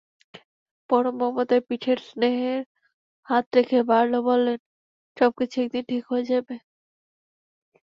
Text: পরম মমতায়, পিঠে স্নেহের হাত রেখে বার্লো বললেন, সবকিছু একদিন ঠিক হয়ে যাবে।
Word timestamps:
পরম 0.89 1.15
মমতায়, 1.21 1.63
পিঠে 1.67 1.93
স্নেহের 2.05 2.61
হাত 3.27 3.45
রেখে 3.57 3.79
বার্লো 3.89 4.19
বললেন, 4.29 4.59
সবকিছু 5.17 5.55
একদিন 5.63 5.83
ঠিক 5.89 6.03
হয়ে 6.11 6.25
যাবে। 6.31 6.55